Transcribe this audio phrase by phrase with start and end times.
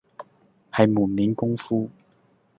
[0.71, 1.87] 係門面功夫